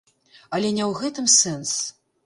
Але 0.57 0.71
не 0.77 0.83
ў 0.89 0.97
гэтым 1.03 1.31
сэнс. 1.37 1.77